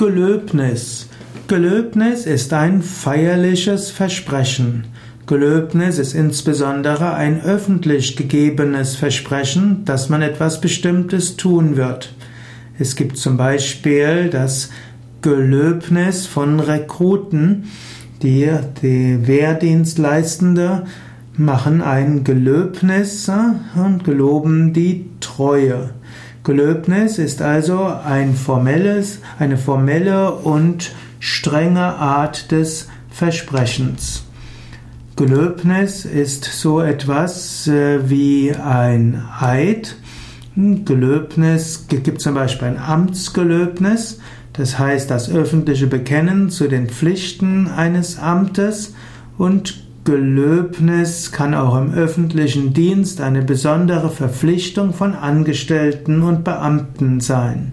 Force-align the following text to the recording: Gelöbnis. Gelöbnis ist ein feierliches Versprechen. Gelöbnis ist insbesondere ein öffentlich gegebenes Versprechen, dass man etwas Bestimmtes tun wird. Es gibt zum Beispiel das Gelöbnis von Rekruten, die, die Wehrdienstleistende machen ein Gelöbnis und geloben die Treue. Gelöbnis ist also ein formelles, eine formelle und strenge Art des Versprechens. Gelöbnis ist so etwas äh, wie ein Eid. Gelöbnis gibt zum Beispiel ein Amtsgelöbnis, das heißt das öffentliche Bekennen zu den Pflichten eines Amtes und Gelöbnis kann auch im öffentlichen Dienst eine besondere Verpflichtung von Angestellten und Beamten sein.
Gelöbnis. 0.00 1.10
Gelöbnis 1.46 2.24
ist 2.24 2.54
ein 2.54 2.80
feierliches 2.80 3.90
Versprechen. 3.90 4.84
Gelöbnis 5.26 5.98
ist 5.98 6.14
insbesondere 6.14 7.12
ein 7.12 7.42
öffentlich 7.42 8.16
gegebenes 8.16 8.96
Versprechen, 8.96 9.84
dass 9.84 10.08
man 10.08 10.22
etwas 10.22 10.62
Bestimmtes 10.62 11.36
tun 11.36 11.76
wird. 11.76 12.14
Es 12.78 12.96
gibt 12.96 13.18
zum 13.18 13.36
Beispiel 13.36 14.30
das 14.30 14.70
Gelöbnis 15.20 16.26
von 16.26 16.60
Rekruten, 16.60 17.64
die, 18.22 18.48
die 18.80 19.26
Wehrdienstleistende 19.26 20.86
machen 21.36 21.82
ein 21.82 22.24
Gelöbnis 22.24 23.30
und 23.76 24.04
geloben 24.04 24.72
die 24.72 25.10
Treue. 25.20 25.90
Gelöbnis 26.42 27.18
ist 27.18 27.42
also 27.42 27.84
ein 27.84 28.34
formelles, 28.34 29.20
eine 29.38 29.58
formelle 29.58 30.32
und 30.32 30.92
strenge 31.18 31.80
Art 31.80 32.50
des 32.50 32.88
Versprechens. 33.10 34.24
Gelöbnis 35.16 36.06
ist 36.06 36.44
so 36.44 36.80
etwas 36.80 37.66
äh, 37.68 38.08
wie 38.08 38.54
ein 38.54 39.22
Eid. 39.38 39.96
Gelöbnis 40.56 41.86
gibt 41.88 42.22
zum 42.22 42.34
Beispiel 42.34 42.68
ein 42.68 42.78
Amtsgelöbnis, 42.78 44.18
das 44.54 44.78
heißt 44.78 45.10
das 45.10 45.30
öffentliche 45.30 45.86
Bekennen 45.86 46.48
zu 46.48 46.68
den 46.68 46.88
Pflichten 46.88 47.68
eines 47.68 48.18
Amtes 48.18 48.94
und 49.36 49.89
Gelöbnis 50.04 51.30
kann 51.30 51.54
auch 51.54 51.76
im 51.76 51.92
öffentlichen 51.92 52.72
Dienst 52.72 53.20
eine 53.20 53.42
besondere 53.42 54.08
Verpflichtung 54.08 54.94
von 54.94 55.14
Angestellten 55.14 56.22
und 56.22 56.42
Beamten 56.42 57.20
sein. 57.20 57.72